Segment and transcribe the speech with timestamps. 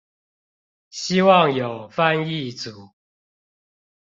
[0.89, 2.91] 希望有翻譯組